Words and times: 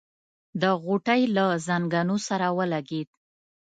د 0.61 0.63
غوټۍ 0.83 1.21
له 1.35 1.45
ځنګنو 1.67 2.17
سره 2.27 2.47
ولګېد. 2.57 3.09